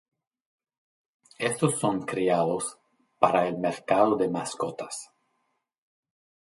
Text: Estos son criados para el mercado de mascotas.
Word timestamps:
Estos 1.37 1.79
son 1.79 2.01
criados 2.01 2.79
para 3.19 3.47
el 3.47 3.59
mercado 3.59 4.15
de 4.15 4.29
mascotas. 4.31 5.11